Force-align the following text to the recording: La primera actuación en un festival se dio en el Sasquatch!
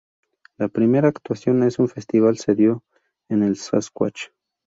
La 0.57 0.67
primera 0.67 1.09
actuación 1.09 1.61
en 1.61 1.69
un 1.77 1.87
festival 1.87 2.39
se 2.39 2.55
dio 2.55 2.83
en 3.29 3.43
el 3.43 3.55
Sasquatch! 3.55 4.31